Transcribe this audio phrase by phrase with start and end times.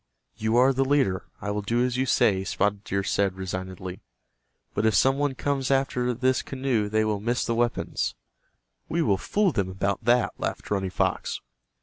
[0.35, 4.01] "You are the leader, I will do as you say," Spotted Deer said, resignedly.
[4.73, 8.15] "But if some one comes after this canoe they will miss the weapons."
[8.89, 11.39] "We will fool them about that," laughed Running Fox.